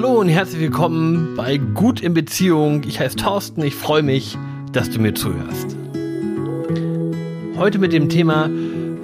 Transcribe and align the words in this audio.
Hallo 0.00 0.20
und 0.20 0.28
herzlich 0.28 0.60
willkommen 0.60 1.34
bei 1.34 1.56
Gut 1.56 2.00
in 2.02 2.14
Beziehung. 2.14 2.84
Ich 2.86 3.00
heiße 3.00 3.16
Thorsten, 3.16 3.62
ich 3.62 3.74
freue 3.74 4.04
mich, 4.04 4.38
dass 4.70 4.88
du 4.90 5.00
mir 5.00 5.12
zuhörst. 5.12 5.76
Heute 7.56 7.80
mit 7.80 7.92
dem 7.92 8.08
Thema 8.08 8.48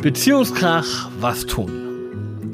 Beziehungskrach, 0.01 1.11
was 1.19 1.47
tun? 1.47 2.53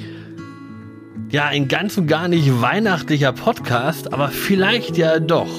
Ja, 1.28 1.48
ein 1.48 1.68
ganz 1.68 1.98
und 1.98 2.06
gar 2.06 2.28
nicht 2.28 2.62
weihnachtlicher 2.62 3.34
Podcast, 3.34 4.14
aber 4.14 4.28
vielleicht 4.28 4.96
ja 4.96 5.20
doch. 5.20 5.52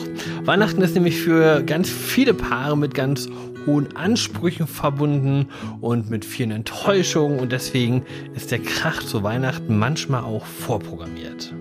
Weihnachten 0.44 0.82
ist 0.82 0.96
nämlich 0.96 1.22
für 1.22 1.62
ganz 1.62 1.88
viele 1.88 2.34
Paare 2.34 2.76
mit 2.76 2.96
ganz 2.96 3.30
hohen 3.68 3.96
Ansprüchen 3.96 4.66
verbunden 4.66 5.50
und 5.82 6.10
mit 6.10 6.26
vielen 6.26 6.50
Enttäuschungen 6.50 7.40
und 7.40 7.52
deswegen 7.52 8.06
ist 8.34 8.50
der 8.50 8.58
Krach 8.58 9.04
zu 9.04 9.22
Weihnachten 9.22 9.78
manchmal 9.78 10.24
auch 10.24 10.48
vorprogrammiert. 10.48 11.54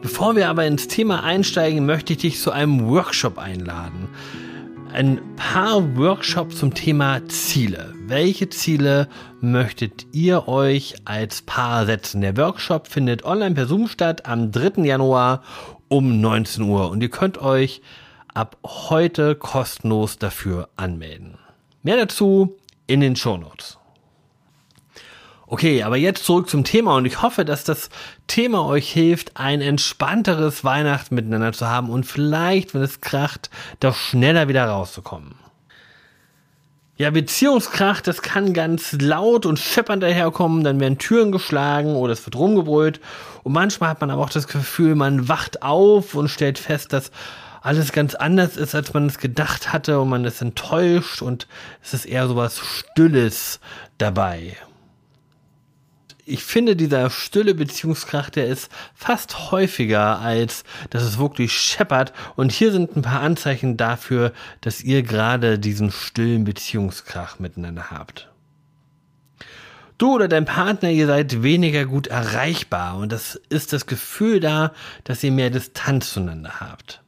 Bevor 0.00 0.36
wir 0.36 0.48
aber 0.48 0.64
ins 0.64 0.86
Thema 0.86 1.24
einsteigen, 1.24 1.84
möchte 1.84 2.12
ich 2.12 2.20
dich 2.20 2.40
zu 2.40 2.52
einem 2.52 2.86
Workshop 2.88 3.36
einladen. 3.36 4.08
Ein 4.92 5.20
paar 5.36 5.96
Workshops 5.96 6.58
zum 6.58 6.72
Thema 6.72 7.26
Ziele. 7.28 7.94
Welche 8.06 8.48
Ziele 8.48 9.08
möchtet 9.40 10.06
ihr 10.12 10.46
euch 10.46 10.94
als 11.04 11.42
Paar 11.42 11.84
setzen? 11.84 12.20
Der 12.20 12.36
Workshop 12.36 12.86
findet 12.86 13.24
online 13.24 13.56
per 13.56 13.66
Zoom 13.66 13.88
statt 13.88 14.24
am 14.24 14.52
3. 14.52 14.84
Januar 14.84 15.42
um 15.88 16.20
19 16.20 16.62
Uhr 16.62 16.90
und 16.90 17.02
ihr 17.02 17.10
könnt 17.10 17.38
euch 17.38 17.82
ab 18.32 18.56
heute 18.64 19.34
kostenlos 19.34 20.16
dafür 20.16 20.68
anmelden. 20.76 21.38
Mehr 21.82 21.96
dazu 21.96 22.56
in 22.86 23.00
den 23.00 23.16
Shownotes. 23.16 23.77
Okay, 25.50 25.82
aber 25.82 25.96
jetzt 25.96 26.26
zurück 26.26 26.50
zum 26.50 26.62
Thema 26.62 26.94
und 26.96 27.06
ich 27.06 27.22
hoffe, 27.22 27.46
dass 27.46 27.64
das 27.64 27.88
Thema 28.26 28.66
euch 28.66 28.92
hilft, 28.92 29.38
ein 29.38 29.62
entspannteres 29.62 30.62
Weihnachten 30.62 31.14
miteinander 31.14 31.54
zu 31.54 31.66
haben 31.66 31.88
und 31.88 32.04
vielleicht, 32.04 32.74
wenn 32.74 32.82
es 32.82 33.00
kracht, 33.00 33.48
doch 33.80 33.96
schneller 33.96 34.48
wieder 34.48 34.66
rauszukommen. 34.66 35.36
Ja, 36.98 37.10
Beziehungskrach, 37.10 38.02
das 38.02 38.20
kann 38.20 38.52
ganz 38.52 38.92
laut 39.00 39.46
und 39.46 39.58
scheppernd 39.58 40.02
daherkommen, 40.02 40.64
dann 40.64 40.80
werden 40.80 40.98
Türen 40.98 41.32
geschlagen 41.32 41.96
oder 41.96 42.12
es 42.12 42.26
wird 42.26 42.36
rumgebrüllt 42.36 43.00
und 43.42 43.54
manchmal 43.54 43.88
hat 43.88 44.02
man 44.02 44.10
aber 44.10 44.24
auch 44.24 44.30
das 44.30 44.48
Gefühl, 44.48 44.96
man 44.96 45.28
wacht 45.28 45.62
auf 45.62 46.14
und 46.14 46.28
stellt 46.28 46.58
fest, 46.58 46.92
dass 46.92 47.10
alles 47.62 47.92
ganz 47.92 48.14
anders 48.14 48.58
ist, 48.58 48.74
als 48.74 48.92
man 48.92 49.06
es 49.06 49.16
gedacht 49.16 49.72
hatte 49.72 49.98
und 49.98 50.10
man 50.10 50.26
ist 50.26 50.42
enttäuscht 50.42 51.22
und 51.22 51.48
es 51.82 51.94
ist 51.94 52.04
eher 52.04 52.28
so 52.28 52.36
was 52.36 52.58
Stilles 52.58 53.60
dabei 53.96 54.58
ich 56.28 56.44
finde, 56.44 56.76
dieser 56.76 57.10
stille 57.10 57.54
Beziehungskrach, 57.54 58.30
der 58.30 58.46
ist 58.46 58.70
fast 58.94 59.50
häufiger, 59.50 60.20
als 60.20 60.64
dass 60.90 61.02
es 61.02 61.18
wirklich 61.18 61.52
scheppert. 61.52 62.12
Und 62.36 62.52
hier 62.52 62.70
sind 62.70 62.96
ein 62.96 63.02
paar 63.02 63.20
Anzeichen 63.20 63.76
dafür, 63.76 64.32
dass 64.60 64.82
ihr 64.82 65.02
gerade 65.02 65.58
diesen 65.58 65.90
stillen 65.90 66.44
Beziehungskrach 66.44 67.38
miteinander 67.38 67.90
habt. 67.90 68.28
Du 69.96 70.14
oder 70.14 70.28
dein 70.28 70.44
Partner, 70.44 70.90
ihr 70.90 71.08
seid 71.08 71.42
weniger 71.42 71.84
gut 71.84 72.06
erreichbar 72.06 72.98
und 72.98 73.10
das 73.10 73.34
ist 73.48 73.72
das 73.72 73.86
Gefühl 73.86 74.38
da, 74.38 74.72
dass 75.02 75.24
ihr 75.24 75.32
mehr 75.32 75.50
Distanz 75.50 76.12
zueinander 76.12 76.60
habt. 76.60 77.02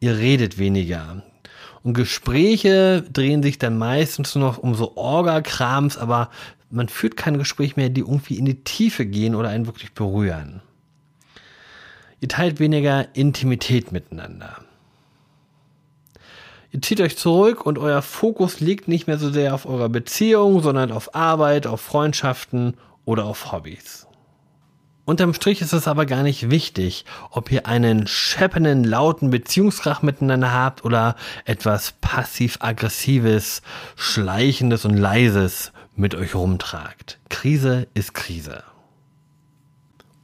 Ihr 0.00 0.16
redet 0.16 0.58
weniger. 0.58 1.22
Und 1.82 1.94
Gespräche 1.94 3.04
drehen 3.12 3.42
sich 3.42 3.58
dann 3.58 3.78
meistens 3.78 4.34
noch 4.34 4.58
um 4.58 4.74
so 4.74 4.96
Orga-Krams, 4.96 5.98
aber 5.98 6.30
man 6.70 6.88
führt 6.88 7.16
kein 7.16 7.38
Gespräch 7.38 7.76
mehr, 7.76 7.88
die 7.88 8.00
irgendwie 8.00 8.38
in 8.38 8.44
die 8.44 8.62
Tiefe 8.62 9.04
gehen 9.04 9.34
oder 9.34 9.48
einen 9.48 9.66
wirklich 9.66 9.92
berühren. 9.92 10.62
Ihr 12.20 12.28
teilt 12.28 12.60
weniger 12.60 13.14
Intimität 13.14 13.92
miteinander. 13.92 14.58
Ihr 16.72 16.80
zieht 16.82 17.00
euch 17.00 17.16
zurück 17.16 17.66
und 17.66 17.78
euer 17.78 18.02
Fokus 18.02 18.60
liegt 18.60 18.86
nicht 18.86 19.08
mehr 19.08 19.18
so 19.18 19.30
sehr 19.30 19.54
auf 19.54 19.66
eurer 19.66 19.88
Beziehung, 19.88 20.62
sondern 20.62 20.92
auf 20.92 21.14
Arbeit, 21.14 21.66
auf 21.66 21.80
Freundschaften 21.80 22.74
oder 23.04 23.24
auf 23.24 23.50
Hobbys. 23.50 24.06
Unterm 25.04 25.34
Strich 25.34 25.60
ist 25.60 25.72
es 25.72 25.88
aber 25.88 26.06
gar 26.06 26.22
nicht 26.22 26.50
wichtig, 26.50 27.04
ob 27.30 27.50
ihr 27.50 27.66
einen 27.66 28.06
scheppernden, 28.06 28.84
lauten 28.84 29.30
Beziehungskrach 29.30 30.02
miteinander 30.02 30.52
habt 30.52 30.84
oder 30.84 31.16
etwas 31.44 31.94
passiv-aggressives, 32.00 33.62
schleichendes 33.96 34.84
und 34.84 34.96
leises 34.96 35.72
mit 36.00 36.14
euch 36.14 36.34
rumtragt. 36.34 37.18
Krise 37.28 37.86
ist 37.94 38.14
Krise. 38.14 38.64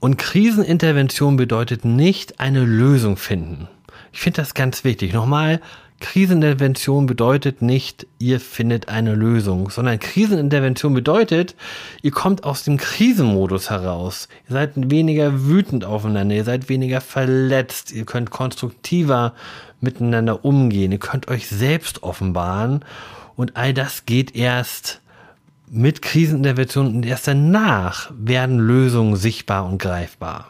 Und 0.00 0.16
Krisenintervention 0.18 1.36
bedeutet 1.36 1.84
nicht 1.84 2.40
eine 2.40 2.64
Lösung 2.64 3.16
finden. 3.16 3.68
Ich 4.12 4.20
finde 4.20 4.40
das 4.40 4.54
ganz 4.54 4.84
wichtig. 4.84 5.12
Nochmal, 5.12 5.60
Krisenintervention 6.00 7.06
bedeutet 7.06 7.62
nicht, 7.62 8.06
ihr 8.18 8.38
findet 8.38 8.88
eine 8.88 9.14
Lösung, 9.14 9.70
sondern 9.70 9.98
Krisenintervention 9.98 10.92
bedeutet, 10.92 11.54
ihr 12.02 12.10
kommt 12.10 12.44
aus 12.44 12.64
dem 12.64 12.76
Krisenmodus 12.76 13.70
heraus. 13.70 14.28
Ihr 14.48 14.52
seid 14.52 14.72
weniger 14.90 15.46
wütend 15.46 15.84
aufeinander, 15.84 16.34
ihr 16.34 16.44
seid 16.44 16.68
weniger 16.68 17.00
verletzt, 17.00 17.92
ihr 17.92 18.04
könnt 18.04 18.30
konstruktiver 18.30 19.34
miteinander 19.80 20.44
umgehen, 20.44 20.92
ihr 20.92 20.98
könnt 20.98 21.28
euch 21.28 21.48
selbst 21.48 22.02
offenbaren 22.02 22.84
und 23.34 23.56
all 23.56 23.72
das 23.72 24.04
geht 24.04 24.36
erst 24.36 25.00
mit 25.68 26.02
Krisenintervention 26.02 26.96
und 26.96 27.06
erst 27.06 27.26
danach 27.26 28.10
werden 28.16 28.58
Lösungen 28.58 29.16
sichtbar 29.16 29.66
und 29.66 29.78
greifbar. 29.78 30.48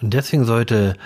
Und 0.00 0.12
deswegen 0.12 0.44
sollte 0.44 0.96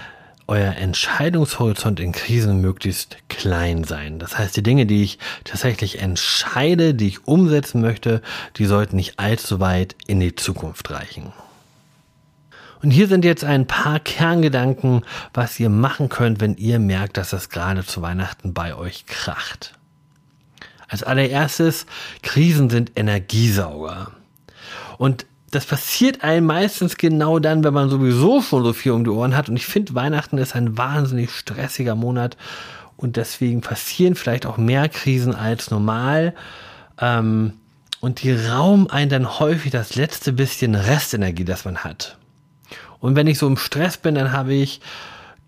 euer 0.50 0.74
Entscheidungshorizont 0.74 2.00
in 2.00 2.10
Krisen 2.10 2.60
möglichst 2.60 3.18
klein 3.28 3.84
sein. 3.84 4.18
Das 4.18 4.36
heißt, 4.36 4.56
die 4.56 4.64
Dinge, 4.64 4.84
die 4.84 5.04
ich 5.04 5.18
tatsächlich 5.44 6.00
entscheide, 6.00 6.92
die 6.92 7.06
ich 7.06 7.28
umsetzen 7.28 7.80
möchte, 7.80 8.20
die 8.56 8.66
sollten 8.66 8.96
nicht 8.96 9.20
allzu 9.20 9.60
weit 9.60 9.94
in 10.08 10.18
die 10.18 10.34
Zukunft 10.34 10.90
reichen. 10.90 11.32
Und 12.82 12.90
hier 12.90 13.06
sind 13.06 13.24
jetzt 13.24 13.44
ein 13.44 13.66
paar 13.66 14.00
Kerngedanken, 14.00 15.02
was 15.32 15.60
ihr 15.60 15.68
machen 15.68 16.08
könnt, 16.08 16.40
wenn 16.40 16.56
ihr 16.56 16.80
merkt, 16.80 17.16
dass 17.16 17.32
es 17.32 17.50
gerade 17.50 17.84
zu 17.84 18.02
Weihnachten 18.02 18.52
bei 18.52 18.74
euch 18.74 19.06
kracht. 19.06 19.78
Als 20.90 21.02
allererstes, 21.04 21.86
Krisen 22.22 22.68
sind 22.68 22.92
Energiesauger. 22.96 24.10
Und 24.98 25.24
das 25.52 25.64
passiert 25.64 26.22
einem 26.22 26.46
meistens 26.46 26.96
genau 26.96 27.38
dann, 27.38 27.64
wenn 27.64 27.74
man 27.74 27.90
sowieso 27.90 28.42
schon 28.42 28.64
so 28.64 28.72
viel 28.72 28.92
um 28.92 29.04
die 29.04 29.10
Ohren 29.10 29.36
hat. 29.36 29.48
Und 29.48 29.56
ich 29.56 29.66
finde, 29.66 29.94
Weihnachten 29.94 30.36
ist 30.38 30.54
ein 30.54 30.76
wahnsinnig 30.76 31.30
stressiger 31.30 31.94
Monat. 31.94 32.36
Und 32.96 33.16
deswegen 33.16 33.60
passieren 33.60 34.14
vielleicht 34.14 34.46
auch 34.46 34.58
mehr 34.58 34.88
Krisen 34.88 35.34
als 35.34 35.70
normal. 35.70 36.34
Ähm, 37.00 37.54
und 38.00 38.22
die 38.22 38.32
rauben 38.32 38.90
einen 38.90 39.10
dann 39.10 39.38
häufig 39.38 39.70
das 39.70 39.94
letzte 39.94 40.32
bisschen 40.32 40.74
Restenergie, 40.74 41.44
das 41.44 41.64
man 41.64 41.78
hat. 41.78 42.16
Und 42.98 43.16
wenn 43.16 43.26
ich 43.26 43.38
so 43.38 43.46
im 43.46 43.56
Stress 43.56 43.96
bin, 43.96 44.16
dann 44.16 44.32
habe 44.32 44.54
ich 44.54 44.80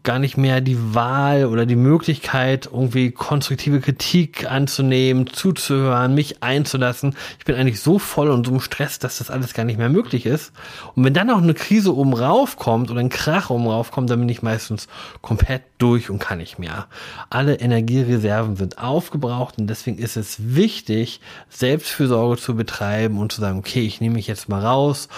gar 0.03 0.19
nicht 0.19 0.37
mehr 0.37 0.61
die 0.61 0.95
Wahl 0.95 1.47
oder 1.47 1.65
die 1.65 1.77
Möglichkeit, 1.77 2.67
irgendwie 2.73 3.13
konstruktive 3.13 3.81
Kritik 3.81 4.51
anzunehmen, 4.51 5.29
zuzuhören, 5.29 6.15
mich 6.15 6.43
einzulassen. 6.43 7.15
Ich 7.39 7.45
bin 7.45 7.55
eigentlich 7.55 7.81
so 7.81 7.99
voll 7.99 8.31
und 8.31 8.47
so 8.47 8.53
im 8.53 8.61
Stress, 8.61 8.99
dass 8.99 9.19
das 9.19 9.31
alles 9.31 9.55
gar 9.55 9.65
nicht 9.65 9.79
mehr 9.79 9.89
möglich 9.89 10.27
ist. 10.27 10.53
Und 10.95 11.05
wenn 11.05 11.15
dann 11.15 11.31
auch 11.31 11.43
eine 11.43 11.55
Krise 11.55 11.95
oben 11.95 12.15
raufkommt 12.15 12.91
oder 12.91 13.01
ein 13.01 13.11
Krach 13.11 13.51
oben 13.51 13.67
raufkommt, 13.67 14.11
dann 14.11 14.21
bin 14.21 14.29
ich 14.29 14.43
meistens 14.43 14.89
komplett 15.21 15.63
durch 15.79 16.11
und 16.11 16.19
kann 16.19 16.39
nicht 16.39 16.59
mehr. 16.59 16.87
Alle 17.31 17.55
Energiereserven 17.57 18.57
sind 18.57 18.79
aufgebraucht 18.79 19.59
und 19.59 19.69
deswegen 19.69 19.99
ist 19.99 20.17
es 20.17 20.37
wichtig, 20.39 21.21
Selbstfürsorge 21.49 22.41
zu 22.41 22.57
betreiben 22.57 23.19
und 23.19 23.33
zu 23.33 23.41
sagen, 23.41 23.59
okay, 23.59 23.87
ich 23.87 24.01
nehme 24.01 24.16
mich 24.16 24.27
jetzt 24.27 24.48
mal 24.48 24.65
raus 24.65 25.09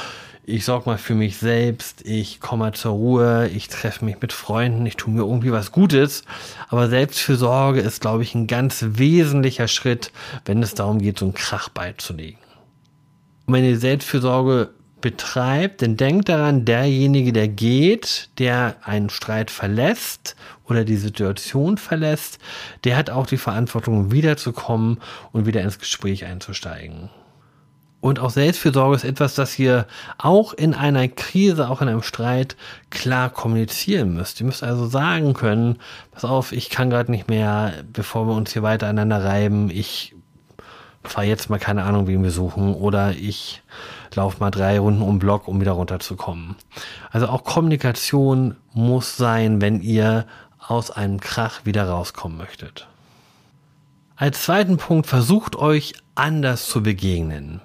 ich 0.47 0.65
sorge 0.65 0.89
mal 0.89 0.99
für 0.99 1.15
mich 1.15 1.39
selbst, 1.39 2.03
ich 2.07 2.41
komme 2.41 2.73
zur 2.73 2.93
Ruhe, 2.93 3.49
ich 3.49 3.69
treffe 3.69 4.05
mich 4.05 4.21
mit 4.21 4.33
Freunden, 4.33 4.85
ich 4.85 4.97
tue 4.97 5.13
mir 5.13 5.23
irgendwie 5.23 5.53
was 5.53 5.73
Gutes. 5.73 6.25
Aber 6.69 6.89
Selbstfürsorge 6.89 7.81
ist, 7.81 8.01
glaube 8.01 8.23
ich, 8.23 8.35
ein 8.35 8.47
ganz 8.47 8.85
wesentlicher 8.87 9.69
Schritt, 9.69 10.13
wenn 10.45 10.63
es 10.63 10.75
darum 10.75 10.99
geht, 10.99 11.19
so 11.19 11.25
einen 11.25 11.35
Krach 11.35 11.69
beizulegen. 11.71 12.39
Und 13.47 13.55
wenn 13.55 13.65
ihr 13.65 13.79
Selbstfürsorge 13.79 14.71
betreibt, 15.01 15.83
dann 15.83 15.97
denkt 15.97 16.29
daran, 16.29 16.65
derjenige, 16.65 17.33
der 17.33 17.49
geht, 17.49 18.31
der 18.39 18.77
einen 18.85 19.11
Streit 19.11 19.51
verlässt 19.51 20.35
oder 20.67 20.85
die 20.85 20.97
Situation 20.97 21.77
verlässt, 21.77 22.39
der 22.85 22.97
hat 22.97 23.11
auch 23.11 23.27
die 23.27 23.37
Verantwortung, 23.37 24.13
wiederzukommen 24.13 25.01
und 25.33 25.47
wieder 25.47 25.61
ins 25.61 25.79
Gespräch 25.79 26.25
einzusteigen. 26.25 27.11
Und 28.05 28.19
auch 28.19 28.29
Selbstfürsorge 28.29 28.97
ist 28.97 29.05
etwas, 29.05 29.35
das 29.35 29.59
ihr 29.59 29.87
auch 30.19 30.53
in 30.53 30.75
einer 30.75 31.09
Krise, 31.09 31.71
auch 31.71 31.81
in 31.81 31.89
einem 31.89 32.03
Streit 32.03 32.55
klar 32.91 33.31
kommunizieren 33.31 34.13
müsst. 34.13 34.41
Ihr 34.41 34.47
müsst 34.47 34.63
also 34.63 34.87
sagen 34.87 35.33
können, 35.33 35.79
pass 36.11 36.27
auf, 36.27 36.53
ich 36.53 36.69
kann 36.69 36.91
gerade 36.91 37.11
nicht 37.11 37.29
mehr, 37.29 37.73
bevor 37.91 38.27
wir 38.27 38.35
uns 38.35 38.53
hier 38.53 38.63
weiter 38.63 38.89
aneinander 38.89 39.25
reiben, 39.25 39.71
ich 39.71 40.15
fahre 41.03 41.27
jetzt 41.27 41.49
mal 41.49 41.59
keine 41.59 41.85
Ahnung, 41.85 42.07
wen 42.07 42.23
wir 42.23 42.31
suchen 42.31 42.75
oder 42.75 43.13
ich 43.13 43.63
laufe 44.15 44.39
mal 44.39 44.51
drei 44.51 44.79
Runden 44.79 45.01
um 45.01 45.19
Block, 45.19 45.49
um 45.49 45.63
wieder 45.63 45.73
runterzukommen. 45.73 46.57
Also 47.11 47.29
auch 47.29 47.43
Kommunikation 47.43 48.55
muss 48.75 49.17
sein, 49.17 49.63
wenn 49.63 49.81
ihr 49.81 50.27
aus 50.59 50.91
einem 50.91 51.21
Krach 51.21 51.65
wieder 51.65 51.89
rauskommen 51.89 52.37
möchtet. 52.37 52.87
Als 54.15 54.43
zweiten 54.43 54.77
Punkt 54.77 55.07
versucht 55.07 55.57
euch 55.57 55.95
anders 56.15 56.69
zu 56.69 56.83
begegnen. 56.83 57.63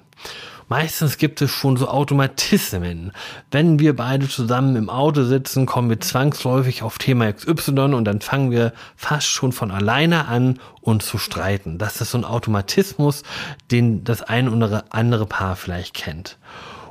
Meistens 0.70 1.18
gibt 1.18 1.42
es 1.42 1.50
schon 1.50 1.78
so 1.78 1.88
Automatismen. 1.88 3.12
Wenn 3.50 3.80
wir 3.80 3.96
beide 3.96 4.30
zusammen 4.30 4.76
im 4.76 4.92
Auto 4.92 5.24
sitzen, 5.24 5.66
kommen 5.66 5.90
wir 5.90 6.00
zwangsläufig 6.00 6.84
auf 6.84 7.00
Thema 7.00 7.34
XY 7.34 7.96
und 7.96 8.06
dann 8.06 8.22
fangen 8.22 8.52
wir 8.52 8.74
fast 8.96 9.26
schon 9.26 9.52
von 9.52 9.72
alleine 9.72 10.28
an, 10.28 10.60
uns 10.82 11.08
zu 11.08 11.18
streiten. 11.18 11.80
Das 11.80 12.02
ist 12.02 12.12
so 12.12 12.20
ein 12.20 12.24
Automatismus, 12.24 13.24
den 13.72 14.04
das 14.04 14.22
ein 14.22 14.48
oder 14.48 14.86
andere 14.92 15.26
Paar 15.26 15.56
vielleicht 15.56 15.96
kennt. 15.96 16.38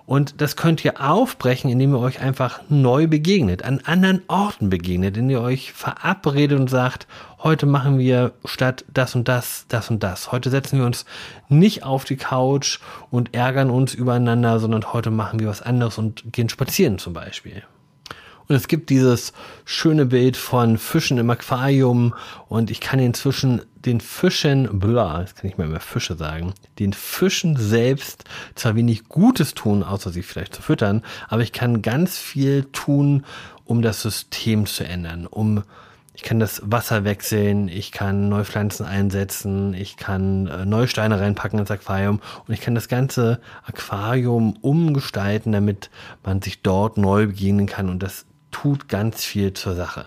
Und 0.08 0.40
das 0.40 0.56
könnt 0.56 0.82
ihr 0.86 1.06
aufbrechen, 1.06 1.68
indem 1.70 1.92
ihr 1.92 1.98
euch 1.98 2.20
einfach 2.20 2.62
neu 2.70 3.06
begegnet, 3.06 3.62
an 3.62 3.82
anderen 3.84 4.22
Orten 4.26 4.70
begegnet, 4.70 5.18
indem 5.18 5.28
ihr 5.28 5.42
euch 5.42 5.74
verabredet 5.74 6.58
und 6.58 6.70
sagt, 6.70 7.06
heute 7.42 7.66
machen 7.66 7.98
wir 7.98 8.32
statt 8.46 8.86
das 8.88 9.14
und 9.14 9.28
das, 9.28 9.66
das 9.68 9.90
und 9.90 10.02
das. 10.02 10.32
Heute 10.32 10.48
setzen 10.48 10.78
wir 10.78 10.86
uns 10.86 11.04
nicht 11.50 11.82
auf 11.82 12.06
die 12.06 12.16
Couch 12.16 12.78
und 13.10 13.34
ärgern 13.34 13.68
uns 13.68 13.92
übereinander, 13.92 14.60
sondern 14.60 14.94
heute 14.94 15.10
machen 15.10 15.40
wir 15.40 15.48
was 15.48 15.60
anderes 15.60 15.98
und 15.98 16.32
gehen 16.32 16.48
spazieren 16.48 16.98
zum 16.98 17.12
Beispiel. 17.12 17.64
Und 18.48 18.54
es 18.56 18.66
gibt 18.66 18.88
dieses 18.90 19.32
schöne 19.64 20.06
Bild 20.06 20.36
von 20.36 20.78
Fischen 20.78 21.18
im 21.18 21.28
Aquarium. 21.28 22.14
Und 22.48 22.70
ich 22.70 22.80
kann 22.80 22.98
inzwischen 22.98 23.60
den 23.84 24.00
Fischen, 24.00 24.80
bla, 24.80 25.20
jetzt 25.20 25.36
kann 25.36 25.50
ich 25.50 25.58
mal 25.58 25.68
mehr 25.68 25.80
Fische 25.80 26.16
sagen, 26.16 26.54
den 26.78 26.92
Fischen 26.92 27.56
selbst 27.56 28.24
zwar 28.54 28.74
wenig 28.74 29.08
Gutes 29.08 29.54
tun, 29.54 29.82
außer 29.82 30.10
sie 30.10 30.22
vielleicht 30.22 30.54
zu 30.54 30.62
füttern, 30.62 31.02
aber 31.28 31.42
ich 31.42 31.52
kann 31.52 31.80
ganz 31.82 32.18
viel 32.18 32.64
tun, 32.72 33.24
um 33.64 33.82
das 33.82 34.02
System 34.02 34.66
zu 34.66 34.84
ändern, 34.84 35.26
um 35.26 35.62
ich 36.14 36.24
kann 36.24 36.40
das 36.40 36.60
Wasser 36.64 37.04
wechseln, 37.04 37.68
ich 37.68 37.92
kann 37.92 38.28
neue 38.28 38.44
Pflanzen 38.44 38.84
einsetzen, 38.84 39.72
ich 39.72 39.96
kann 39.96 40.48
äh, 40.48 40.66
neue 40.66 40.88
Steine 40.88 41.20
reinpacken 41.20 41.60
ins 41.60 41.70
Aquarium. 41.70 42.20
Und 42.44 42.52
ich 42.52 42.60
kann 42.60 42.74
das 42.74 42.88
ganze 42.88 43.38
Aquarium 43.64 44.54
umgestalten, 44.60 45.52
damit 45.52 45.90
man 46.24 46.42
sich 46.42 46.62
dort 46.62 46.98
neu 46.98 47.28
begegnen 47.28 47.66
kann 47.66 47.88
und 47.88 48.02
das 48.02 48.26
tut 48.50 48.88
ganz 48.88 49.24
viel 49.24 49.52
zur 49.52 49.74
Sache. 49.74 50.06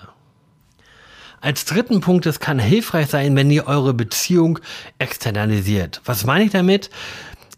Als 1.40 1.66
dritten 1.66 2.02
Punkt, 2.02 2.28
es 2.28 2.40
kann 2.40 2.60
hilfreich 2.60 3.08
sein, 3.08 3.36
wenn 3.36 3.50
ihr 3.50 3.66
eure 3.68 3.96
Beziehung 3.96 4.60
externalisiert. 5.00 6.02
Was 6.06 6.26
meine 6.26 6.44
ich 6.44 6.52
damit? 6.52 6.92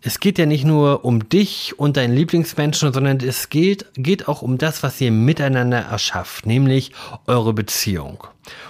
Es 0.02 0.20
geht 0.20 0.38
ja 0.38 0.46
nicht 0.46 0.66
nur 0.66 1.06
um 1.06 1.30
dich 1.30 1.80
und 1.80 1.96
deinen 1.96 2.14
Lieblingsmenschen, 2.14 2.94
sondern 2.94 3.20
es 3.20 3.50
geht, 3.50 3.86
geht 3.96 4.28
auch 4.28 4.42
um 4.42 4.58
das, 4.58 4.84
was 4.84 5.00
ihr 5.00 5.12
miteinander 5.12 5.80
erschafft, 5.80 6.46
nämlich 6.46 6.92
eure 7.26 7.54
Beziehung. 7.54 8.26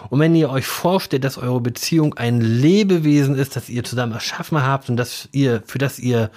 Und 0.09 0.19
wenn 0.19 0.35
ihr 0.35 0.49
euch 0.49 0.65
vorstellt, 0.65 1.23
dass 1.23 1.39
eure 1.39 1.61
Beziehung 1.61 2.15
ein 2.15 2.41
Lebewesen 2.41 3.35
ist, 3.35 3.55
das 3.55 3.69
ihr 3.69 3.83
zusammen 3.83 4.13
erschaffen 4.13 4.61
habt 4.61 4.89
und 4.89 4.97
das 4.97 5.29
ihr, 5.31 5.63
für 5.65 5.79
das 5.79 5.97
ihr 5.97 6.29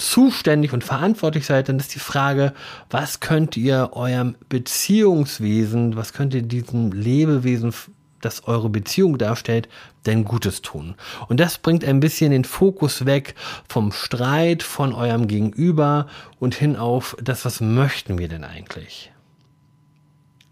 zuständig 0.00 0.72
und 0.72 0.84
verantwortlich 0.84 1.46
seid, 1.46 1.68
dann 1.68 1.78
ist 1.78 1.94
die 1.94 2.00
Frage, 2.00 2.52
was 2.90 3.20
könnt 3.20 3.56
ihr 3.56 3.90
eurem 3.92 4.34
Beziehungswesen, 4.48 5.96
was 5.96 6.12
könnt 6.12 6.34
ihr 6.34 6.42
diesem 6.42 6.92
Lebewesen, 6.92 7.72
das 8.20 8.46
eure 8.46 8.68
Beziehung 8.68 9.18
darstellt, 9.18 9.68
denn 10.06 10.24
Gutes 10.24 10.62
tun? 10.62 10.94
Und 11.28 11.40
das 11.40 11.58
bringt 11.58 11.84
ein 11.84 12.00
bisschen 12.00 12.32
den 12.32 12.44
Fokus 12.44 13.06
weg 13.06 13.34
vom 13.68 13.92
Streit, 13.92 14.62
von 14.62 14.92
eurem 14.92 15.28
Gegenüber 15.28 16.06
und 16.38 16.54
hin 16.54 16.76
auf 16.76 17.16
das, 17.22 17.44
was 17.44 17.60
möchten 17.60 18.18
wir 18.18 18.28
denn 18.28 18.44
eigentlich? 18.44 19.12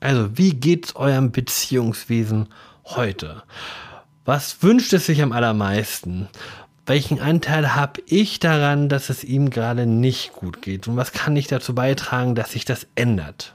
Also, 0.01 0.39
wie 0.39 0.55
geht's 0.55 0.95
eurem 0.95 1.33
Beziehungswesen 1.33 2.49
heute? 2.85 3.43
Was 4.25 4.63
wünscht 4.63 4.93
es 4.93 5.07
sich 5.07 5.23
am 5.23 5.33
allermeisten? 5.33 6.29
Welchen 6.89 7.21
Anteil 7.21 7.75
habe 7.75 8.03
ich 8.07 8.41
daran, 8.41 8.89
dass 8.89 9.11
es 9.11 9.23
ihm 9.23 9.51
gerade 9.51 9.87
nicht 9.87 10.33
gut 10.33 10.63
geht? 10.63 10.89
Und 10.89 10.97
was 10.97 11.13
kann 11.13 11.37
ich 11.37 11.47
dazu 11.47 11.75
beitragen, 11.75 12.35
dass 12.35 12.53
sich 12.53 12.65
das 12.65 12.87
ändert? 12.95 13.55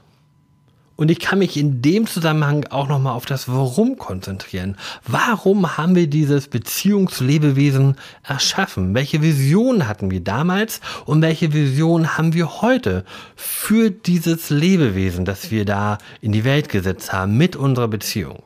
Und 0.96 1.10
ich 1.10 1.18
kann 1.18 1.40
mich 1.40 1.56
in 1.56 1.82
dem 1.82 2.06
Zusammenhang 2.06 2.66
auch 2.70 2.88
nochmal 2.88 3.14
auf 3.14 3.26
das 3.26 3.48
Warum 3.48 3.98
konzentrieren. 3.98 4.76
Warum 5.04 5.76
haben 5.76 5.96
wir 5.96 6.06
dieses 6.06 6.46
Beziehungslebewesen 6.46 7.96
erschaffen? 8.22 8.94
Welche 8.94 9.20
Vision 9.20 9.88
hatten 9.88 10.12
wir 10.12 10.20
damals 10.20 10.80
und 11.04 11.20
welche 11.20 11.52
Vision 11.52 12.16
haben 12.16 12.32
wir 12.32 12.62
heute 12.62 13.04
für 13.34 13.90
dieses 13.90 14.50
Lebewesen, 14.50 15.24
das 15.24 15.50
wir 15.50 15.64
da 15.64 15.98
in 16.20 16.30
die 16.30 16.44
Welt 16.44 16.68
gesetzt 16.68 17.12
haben 17.12 17.36
mit 17.36 17.56
unserer 17.56 17.88
Beziehung? 17.88 18.44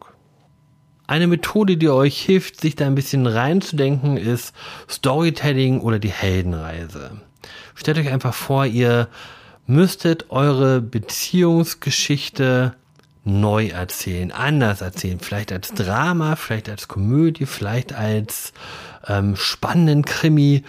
Eine 1.09 1.27
Methode, 1.27 1.79
die 1.79 1.89
euch 1.89 2.21
hilft, 2.21 2.61
sich 2.61 2.77
da 2.77 2.85
ein 2.87 2.95
bisschen 2.95 3.27
reinzudenken, 3.27 4.19
ist 4.19 4.55
Storytelling 4.91 5.81
oder 5.81 5.99
die 5.99 6.11
Heldenreise. 6.11 7.13
Stellt 7.75 7.97
euch 7.97 8.11
einfach 8.11 8.35
vor, 8.35 8.67
ihr 8.67 9.09
müsstet 9.67 10.31
eure 10.31 10.83
Beziehungsgeschichte 10.83 12.75
neu 13.25 13.69
erzählen, 13.69 14.33
anders 14.33 14.83
erzählen, 14.83 15.19
vielleicht 15.19 15.51
als 15.51 15.73
Drama, 15.73 16.37
vielleicht 16.37 16.69
als 16.69 16.89
Komödie, 16.89 17.47
vielleicht 17.47 17.95
als 17.95 18.53
ähm, 19.07 19.35
spannenden 19.35 20.05
Krimi. 20.05 20.63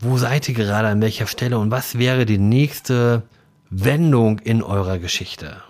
Wo 0.00 0.18
seid 0.18 0.50
ihr 0.50 0.54
gerade 0.54 0.88
an 0.88 1.00
welcher 1.00 1.26
Stelle 1.26 1.58
und 1.58 1.70
was 1.70 1.96
wäre 1.96 2.26
die 2.26 2.38
nächste 2.38 3.22
Wendung 3.70 4.38
in 4.40 4.62
eurer 4.62 4.98
Geschichte? 4.98 5.62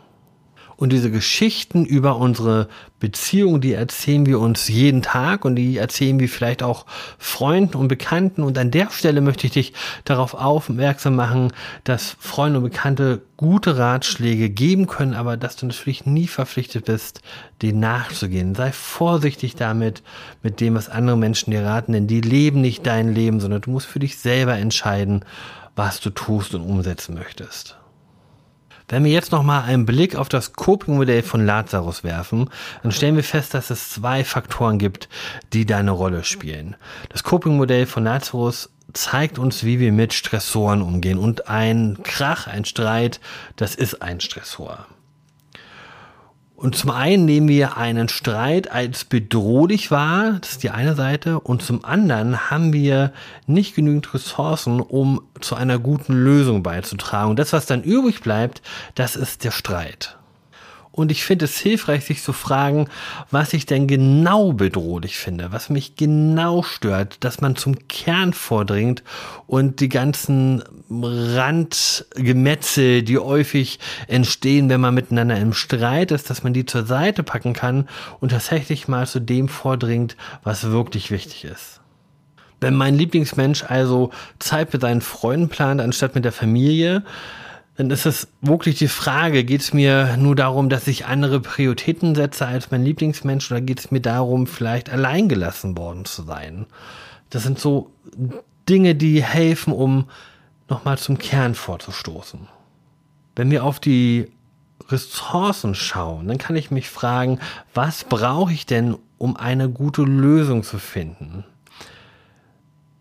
Und 0.83 0.93
diese 0.93 1.13
Geschichten 1.13 1.85
über 1.85 2.17
unsere 2.17 2.67
Beziehung, 2.99 3.61
die 3.61 3.73
erzählen 3.73 4.27
wir 4.27 4.41
uns 4.41 4.67
jeden 4.67 5.01
Tag 5.01 5.45
und 5.45 5.55
die 5.55 5.77
erzählen 5.77 6.19
wir 6.19 6.29
vielleicht 6.29 6.65
auch 6.65 6.87
Freunden 7.19 7.77
und 7.77 7.87
Bekannten. 7.87 8.43
Und 8.43 8.59
an 8.59 8.73
der 8.73 8.91
Stelle 8.91 9.21
möchte 9.21 9.47
ich 9.47 9.53
dich 9.53 9.75
darauf 10.03 10.35
aufmerksam 10.35 11.15
machen, 11.15 11.53
dass 11.85 12.17
Freunde 12.19 12.59
und 12.59 12.65
Bekannte 12.65 13.23
gute 13.37 13.79
Ratschläge 13.79 14.51
geben 14.51 14.89
können, 14.89 15.15
aber 15.15 15.37
dass 15.37 15.55
du 15.55 15.67
natürlich 15.67 16.05
nie 16.05 16.27
verpflichtet 16.27 16.87
bist, 16.87 17.21
denen 17.63 17.79
nachzugehen. 17.79 18.57
Sei 18.57 18.73
vorsichtig 18.73 19.55
damit, 19.55 20.03
mit 20.43 20.61
dem, 20.61 20.75
was 20.75 20.89
andere 20.89 21.17
Menschen 21.17 21.53
dir 21.53 21.63
raten, 21.63 21.93
denn 21.93 22.09
die 22.09 22.23
leben 22.23 22.61
nicht 22.61 22.85
dein 22.89 23.15
Leben, 23.15 23.39
sondern 23.39 23.61
du 23.61 23.71
musst 23.71 23.87
für 23.87 24.01
dich 24.01 24.19
selber 24.19 24.59
entscheiden, 24.59 25.25
was 25.77 26.01
du 26.01 26.11
tust 26.11 26.57
und 26.57 26.63
umsetzen 26.63 27.15
möchtest. 27.15 27.77
Wenn 28.93 29.05
wir 29.05 29.11
jetzt 29.11 29.33
nochmal 29.33 29.63
einen 29.63 29.87
Blick 29.87 30.17
auf 30.17 30.29
das 30.29 30.53
Coping-Modell 30.53 31.23
von 31.23 31.47
Lazarus 31.47 32.05
werfen, 32.05 32.51
dann 32.83 32.93
stellen 32.93 33.17
wir 33.17 33.25
fest, 33.25 33.55
dass 33.55 33.71
es 33.71 33.89
zwei 33.89 34.23
Faktoren 34.23 34.77
gibt, 34.79 35.09
die 35.55 35.65
da 35.65 35.79
eine 35.79 35.93
Rolle 35.93 36.25
spielen. 36.25 36.77
Das 37.09 37.23
Coping-Modell 37.23 37.87
von 37.87 38.05
Lazarus 38.05 38.69
zeigt 38.93 39.39
uns, 39.39 39.65
wie 39.65 39.81
wir 39.81 39.93
mit 39.93 40.13
Stressoren 40.13 40.83
umgehen. 40.83 41.17
Und 41.17 41.49
ein 41.49 42.01
Krach, 42.03 42.47
ein 42.47 42.67
Streit, 42.67 43.19
das 43.57 43.75
ist 43.75 44.03
ein 44.03 44.21
Stressor. 44.21 44.87
Und 46.63 46.77
zum 46.77 46.91
einen 46.91 47.25
nehmen 47.25 47.49
wir 47.49 47.77
einen 47.77 48.09
Streit 48.09 48.71
als 48.71 49.05
bedrohlich 49.05 49.91
wahr, 49.91 50.39
das 50.41 50.53
ist 50.53 50.63
die 50.63 50.71
eine 50.71 50.95
Seite, 50.95 51.41
und 51.41 51.61
zum 51.61 51.85
anderen 51.85 52.53
haben 52.53 52.73
wir 52.73 53.13
nicht 53.49 53.75
genügend 53.75 54.15
Ressourcen, 54.15 54.79
um 54.79 55.23
zu 55.41 55.57
einer 55.57 55.81
guten 55.81 56.13
Lösung 56.13 56.63
beizutragen. 56.63 57.31
Und 57.31 57.41
das, 57.41 57.53
was 57.53 57.67
dann 57.67 57.83
übrig 57.83 58.21
bleibt, 58.21 58.63
das 58.95 59.17
ist 59.17 59.43
der 59.43 59.51
Streit. 59.51 60.19
Und 60.93 61.11
ich 61.11 61.25
finde 61.25 61.47
es 61.47 61.59
hilfreich, 61.59 62.05
sich 62.05 62.23
zu 62.23 62.35
fragen, 62.35 62.87
was 63.31 63.55
ich 63.55 63.65
denn 63.65 63.87
genau 63.87 64.53
bedrohlich 64.53 65.17
finde, 65.17 65.51
was 65.51 65.71
mich 65.71 65.97
genau 65.97 66.63
stört, 66.63 67.25
dass 67.25 67.41
man 67.41 67.57
zum 67.57 67.89
Kern 67.89 68.35
vordringt 68.35 69.03
und 69.47 69.81
die 69.81 69.89
ganzen 69.89 70.63
Randgemetzel, 70.91 73.03
die 73.03 73.17
häufig 73.17 73.79
entstehen, 74.07 74.69
wenn 74.69 74.83
man 74.83 74.93
miteinander 74.93 75.39
im 75.39 75.55
Streit 75.55 76.11
ist, 76.11 76.29
dass 76.29 76.43
man 76.43 76.53
die 76.53 76.67
zur 76.67 76.85
Seite 76.85 77.23
packen 77.23 77.55
kann 77.55 77.89
und 78.21 78.33
tatsächlich 78.33 78.87
mal 78.87 79.07
zu 79.07 79.19
dem 79.19 79.49
vordringt, 79.49 80.19
was 80.45 80.71
wirklich 80.71 81.11
wichtig 81.11 81.45
ist. 81.45 81.81
Wenn 82.61 82.75
mein 82.75 82.97
Lieblingsmensch 82.97 83.65
also 83.65 84.11
Zeit 84.39 84.75
mit 84.75 84.83
seinen 84.83 85.01
Freunden 85.01 85.49
plant, 85.49 85.81
anstatt 85.81 86.15
mit 86.15 86.27
der 86.27 86.33
Familie, 86.33 87.03
dann 87.77 87.91
ist 87.91 88.05
es 88.05 88.29
wirklich 88.43 88.77
die 88.79 88.89
Frage, 88.89 89.45
geht 89.45 89.63
es 89.63 89.73
mir 89.73 90.17
nur 90.19 90.37
darum, 90.37 90.69
dass 90.69 90.87
ich 90.87 91.07
andere 91.07 91.41
Prioritäten 91.41 92.15
setze 92.15 92.47
als 92.47 92.71
mein 92.71 92.85
Lieblingsmensch 92.85 93.51
oder 93.51 93.63
geht 93.63 93.81
es 93.81 93.91
mir 93.91 94.01
darum, 94.01 94.47
vielleicht 94.47 94.91
alleingelassen 94.91 95.77
worden 95.77 96.05
zu 96.05 96.23
sein? 96.23 96.67
Das 97.31 97.45
sind 97.45 97.59
so 97.59 97.91
Dinge, 98.69 98.95
die 98.95 99.23
helfen, 99.23 99.73
um 99.73 100.09
nochmal 100.69 100.99
zum 100.99 101.17
Kern 101.17 101.55
vorzustoßen. 101.55 102.41
Wenn 103.37 103.51
wir 103.51 103.65
auf 103.65 103.81
die 103.81 104.31
Ressourcen 104.91 105.75
schauen, 105.75 106.29
dann 106.29 106.39
kann 106.39 106.57
ich 106.57 106.71
mich 106.71 106.91
fragen, 106.91 107.41
was 107.73 108.05
brauche 108.05 108.53
ich 108.53 108.67
denn, 108.67 108.97
um 109.17 109.37
eine 109.37 109.71
gute 109.71 110.03
Lösung 110.03 110.63
zu 110.63 110.79
finden? 110.79 111.45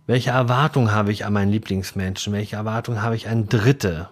Welche 0.08 0.30
Erwartung 0.30 0.92
habe 0.92 1.12
ich 1.12 1.26
an 1.26 1.34
meinen 1.34 1.52
Lieblingsmenschen? 1.52 2.32
Welche 2.32 2.56
Erwartung 2.56 3.02
habe 3.02 3.16
ich 3.16 3.28
an 3.28 3.50
Dritte? 3.50 4.10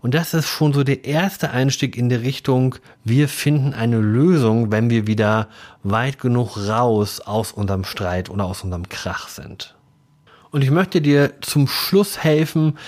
Und 0.00 0.14
das 0.14 0.34
ist 0.34 0.46
schon 0.46 0.72
so 0.72 0.84
der 0.84 1.04
erste 1.04 1.50
Einstieg 1.50 1.96
in 1.96 2.08
die 2.08 2.14
Richtung, 2.14 2.76
wir 3.04 3.28
finden 3.28 3.74
eine 3.74 3.98
Lösung, 3.98 4.70
wenn 4.70 4.90
wir 4.90 5.06
wieder 5.06 5.48
weit 5.82 6.20
genug 6.20 6.56
raus 6.56 7.20
aus 7.20 7.52
unserem 7.52 7.84
Streit 7.84 8.30
oder 8.30 8.44
aus 8.44 8.62
unserem 8.62 8.88
Krach 8.88 9.28
sind. 9.28 9.74
Und 10.50 10.62
ich 10.62 10.70
möchte 10.70 11.00
dir 11.00 11.40
zum 11.40 11.66
Schluss 11.66 12.22
helfen, 12.22 12.78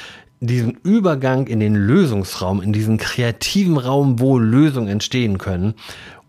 diesen 0.40 0.78
Übergang 0.82 1.46
in 1.46 1.60
den 1.60 1.74
Lösungsraum, 1.74 2.62
in 2.62 2.72
diesen 2.72 2.96
kreativen 2.96 3.76
Raum, 3.76 4.20
wo 4.20 4.38
Lösungen 4.38 4.88
entstehen 4.88 5.36
können, 5.36 5.74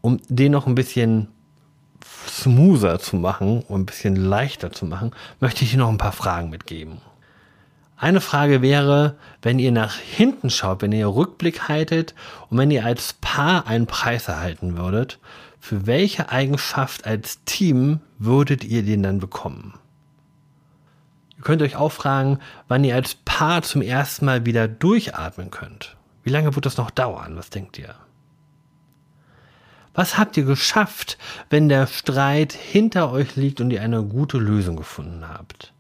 um 0.02 0.20
den 0.28 0.52
noch 0.52 0.68
ein 0.68 0.76
bisschen 0.76 1.28
smoother 2.28 3.00
zu 3.00 3.16
machen 3.16 3.62
und 3.62 3.82
ein 3.82 3.86
bisschen 3.86 4.16
leichter 4.16 4.72
zu 4.72 4.86
machen, 4.86 5.12
möchte 5.40 5.64
ich 5.64 5.72
dir 5.72 5.78
noch 5.78 5.90
ein 5.90 5.98
paar 5.98 6.12
Fragen 6.12 6.50
mitgeben. 6.50 6.98
Eine 8.02 8.20
Frage 8.20 8.64
wäre, 8.64 9.16
wenn 9.44 9.60
ihr 9.60 9.72
nach 9.72 9.96
hinten 9.96 10.50
schaut, 10.50 10.82
wenn 10.82 10.92
ihr 10.92 11.06
Rückblick 11.06 11.68
haltet 11.70 12.16
und 12.50 12.58
wenn 12.58 12.72
ihr 12.72 12.84
als 12.84 13.14
Paar 13.22 13.68
einen 13.68 13.86
Preis 13.86 14.28
erhalten 14.28 14.76
würdet, 14.76 15.20
für 15.60 15.86
welche 15.86 16.30
Eigenschaft 16.30 17.06
als 17.06 17.44
Team 17.44 18.00
würdet 18.18 18.64
ihr 18.64 18.82
den 18.82 19.04
dann 19.04 19.20
bekommen? 19.20 19.76
Ihr 21.38 21.44
könnt 21.44 21.62
euch 21.62 21.76
auch 21.76 21.92
fragen, 21.92 22.40
wann 22.68 22.84
ihr 22.84 22.96
als 22.96 23.14
Paar 23.14 23.62
zum 23.62 23.84
ersten 23.84 24.26
Mal 24.26 24.48
wieder 24.48 24.68
durchatmen 24.68 25.52
könnt. 25.52 25.96
Wie 26.24 26.32
lange 26.32 26.56
wird 26.56 26.66
das 26.66 26.78
noch 26.78 26.90
dauern? 26.90 27.36
Was 27.36 27.52
denkt 27.52 27.78
ihr? 27.78 27.94
Was 29.94 30.18
habt 30.18 30.38
ihr 30.38 30.46
geschafft, 30.46 31.20
wenn 31.52 31.70
der 31.70 31.86
Streit 31.86 32.54
hinter 32.54 33.12
euch 33.12 33.36
liegt 33.36 33.62
und 33.62 33.70
ihr 33.70 33.84
eine 33.84 34.02
gute 34.02 34.40
Lösung 34.40 34.76
gefunden 34.76 35.24
habt? 35.30 35.72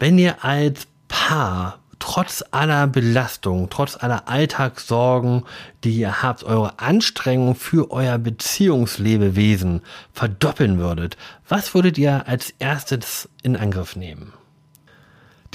Wenn 0.00 0.18
ihr 0.18 0.44
als 0.44 0.88
Paar 1.08 1.78
trotz 1.98 2.42
aller 2.50 2.86
Belastung, 2.86 3.68
trotz 3.70 3.96
aller 4.02 4.26
Alltagssorgen, 4.26 5.44
die 5.84 5.92
ihr 5.92 6.22
habt, 6.22 6.42
eure 6.42 6.80
Anstrengung 6.80 7.54
für 7.54 7.90
euer 7.90 8.18
Beziehungslebewesen 8.18 9.82
verdoppeln 10.12 10.78
würdet, 10.78 11.16
was 11.48 11.74
würdet 11.74 11.98
ihr 11.98 12.26
als 12.26 12.54
erstes 12.58 13.28
in 13.42 13.56
Angriff 13.56 13.94
nehmen? 13.94 14.32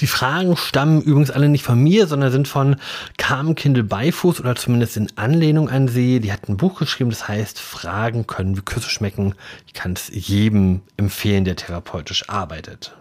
Die 0.00 0.06
Fragen 0.06 0.56
stammen 0.56 1.00
übrigens 1.00 1.30
alle 1.30 1.48
nicht 1.48 1.64
von 1.64 1.82
mir, 1.82 2.06
sondern 2.06 2.30
sind 2.30 2.48
von 2.48 2.76
Carmen 3.16 3.54
Kindel 3.54 3.82
Beifuß 3.82 4.40
oder 4.40 4.54
zumindest 4.54 4.98
in 4.98 5.08
Anlehnung 5.16 5.70
an 5.70 5.88
sie. 5.88 6.20
Die 6.20 6.32
hat 6.32 6.48
ein 6.48 6.58
Buch 6.58 6.78
geschrieben, 6.78 7.10
das 7.10 7.26
heißt 7.26 7.58
Fragen 7.58 8.26
können 8.26 8.58
wie 8.58 8.62
Küsse 8.62 8.90
schmecken. 8.90 9.34
Ich 9.66 9.72
kann 9.72 9.94
es 9.94 10.10
jedem 10.12 10.82
empfehlen, 10.98 11.46
der 11.46 11.56
therapeutisch 11.56 12.28
arbeitet. 12.28 12.94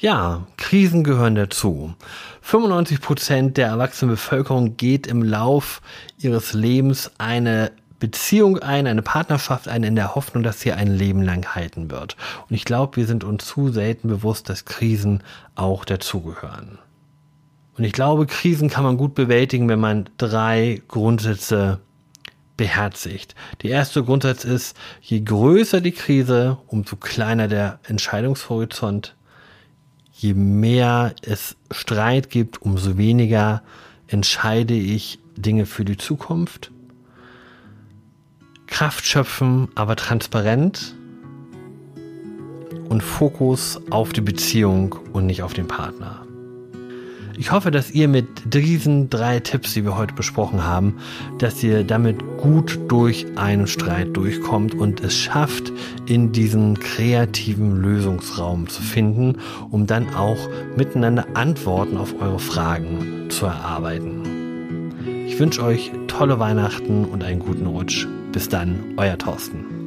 Ja, 0.00 0.46
Krisen 0.56 1.04
gehören 1.04 1.34
dazu. 1.34 1.92
95 2.40 3.02
Prozent 3.02 3.56
der 3.58 3.66
erwachsenen 3.66 4.12
Bevölkerung 4.12 4.78
geht 4.78 5.06
im 5.06 5.22
Lauf 5.22 5.82
ihres 6.16 6.54
Lebens 6.54 7.10
eine 7.18 7.70
Beziehung 7.98 8.58
ein, 8.60 8.86
eine 8.86 9.02
Partnerschaft 9.02 9.68
ein, 9.68 9.82
in 9.82 9.96
der 9.96 10.14
Hoffnung, 10.14 10.42
dass 10.42 10.62
sie 10.62 10.72
ein 10.72 10.88
Leben 10.88 11.20
lang 11.20 11.54
halten 11.54 11.90
wird. 11.90 12.16
Und 12.48 12.56
ich 12.56 12.64
glaube, 12.64 12.96
wir 12.96 13.06
sind 13.06 13.24
uns 13.24 13.44
zu 13.44 13.68
selten 13.68 14.08
bewusst, 14.08 14.48
dass 14.48 14.64
Krisen 14.64 15.22
auch 15.54 15.84
dazugehören. 15.84 16.78
Und 17.76 17.84
ich 17.84 17.92
glaube, 17.92 18.24
Krisen 18.24 18.70
kann 18.70 18.84
man 18.84 18.96
gut 18.96 19.14
bewältigen, 19.14 19.68
wenn 19.68 19.80
man 19.80 20.08
drei 20.16 20.80
Grundsätze 20.88 21.78
beherzigt. 22.56 23.34
Der 23.62 23.72
erste 23.72 24.02
Grundsatz 24.02 24.44
ist, 24.44 24.78
je 25.02 25.20
größer 25.20 25.82
die 25.82 25.92
Krise, 25.92 26.56
umso 26.68 26.96
kleiner 26.96 27.48
der 27.48 27.80
Entscheidungshorizont 27.82 29.14
je 30.20 30.34
mehr 30.34 31.14
es 31.22 31.56
Streit 31.70 32.28
gibt, 32.28 32.60
umso 32.60 32.98
weniger 32.98 33.62
entscheide 34.06 34.74
ich 34.74 35.18
Dinge 35.36 35.64
für 35.64 35.84
die 35.84 35.96
Zukunft. 35.96 36.70
Kraft 38.66 39.06
schöpfen, 39.06 39.68
aber 39.74 39.96
transparent 39.96 40.94
und 42.90 43.02
Fokus 43.02 43.80
auf 43.90 44.12
die 44.12 44.20
Beziehung 44.20 44.94
und 45.12 45.24
nicht 45.26 45.42
auf 45.42 45.54
den 45.54 45.66
Partner. 45.66 46.26
Ich 47.40 47.52
hoffe, 47.52 47.70
dass 47.70 47.90
ihr 47.90 48.06
mit 48.06 48.52
diesen 48.52 49.08
drei 49.08 49.40
Tipps, 49.40 49.72
die 49.72 49.82
wir 49.82 49.96
heute 49.96 50.12
besprochen 50.12 50.62
haben, 50.62 50.98
dass 51.38 51.62
ihr 51.62 51.84
damit 51.84 52.18
gut 52.36 52.78
durch 52.88 53.24
einen 53.36 53.66
Streit 53.66 54.14
durchkommt 54.14 54.74
und 54.74 55.00
es 55.00 55.16
schafft, 55.16 55.72
in 56.04 56.32
diesen 56.32 56.78
kreativen 56.78 57.80
Lösungsraum 57.80 58.68
zu 58.68 58.82
finden, 58.82 59.38
um 59.70 59.86
dann 59.86 60.14
auch 60.14 60.50
miteinander 60.76 61.28
Antworten 61.32 61.96
auf 61.96 62.14
eure 62.20 62.40
Fragen 62.40 63.30
zu 63.30 63.46
erarbeiten. 63.46 64.92
Ich 65.26 65.38
wünsche 65.38 65.62
euch 65.64 65.90
tolle 66.08 66.38
Weihnachten 66.38 67.06
und 67.06 67.24
einen 67.24 67.40
guten 67.40 67.64
Rutsch. 67.64 68.06
Bis 68.32 68.50
dann, 68.50 68.80
euer 68.98 69.16
Thorsten. 69.16 69.79